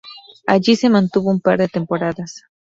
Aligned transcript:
Allí 0.47 0.75
se 0.77 0.89
mantuvo 0.89 1.29
un 1.29 1.41
par 1.41 1.59
de 1.59 1.67
temporadas. 1.67 2.43